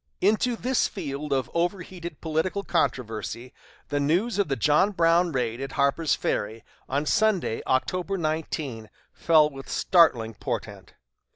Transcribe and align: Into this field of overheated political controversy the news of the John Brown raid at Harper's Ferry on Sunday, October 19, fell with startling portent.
Into 0.19 0.55
this 0.55 0.87
field 0.87 1.31
of 1.31 1.47
overheated 1.53 2.21
political 2.21 2.63
controversy 2.63 3.53
the 3.89 3.99
news 3.99 4.39
of 4.39 4.47
the 4.47 4.55
John 4.55 4.89
Brown 4.89 5.31
raid 5.31 5.61
at 5.61 5.73
Harper's 5.73 6.15
Ferry 6.15 6.63
on 6.89 7.05
Sunday, 7.05 7.61
October 7.67 8.17
19, 8.17 8.89
fell 9.13 9.47
with 9.47 9.69
startling 9.69 10.33
portent. 10.33 10.95